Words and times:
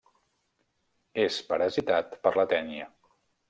És 1.25 1.39
parasitat 1.53 2.19
per 2.27 2.35
la 2.41 2.51
tènia. 2.55 2.93